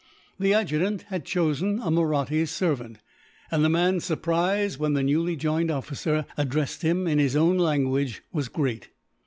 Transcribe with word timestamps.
The 0.39 0.51
adjutant 0.51 1.03
had 1.09 1.25
chosen 1.25 1.79
a 1.79 1.91
Mahratta 1.91 2.47
servant, 2.47 2.97
and 3.51 3.63
the 3.63 3.69
man's 3.69 4.03
surprise, 4.03 4.79
when 4.79 4.93
the 4.93 5.03
newly 5.03 5.35
joined 5.35 5.69
officer 5.69 6.25
addressed 6.37 6.81
him 6.81 7.05
in 7.05 7.19
his 7.19 7.35
own 7.35 7.59
language, 7.59 8.23
was 8.33 8.47
great. 8.47 8.89